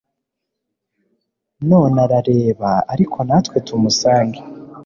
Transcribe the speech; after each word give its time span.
none 1.69 1.97
arareba 2.05 2.71
ariko 2.93 3.17
natwe 3.27 3.57
tumusange 3.67 4.39